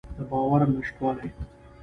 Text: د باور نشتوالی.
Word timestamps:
د 0.17 0.19
باور 0.29 0.61
نشتوالی. 0.75 1.29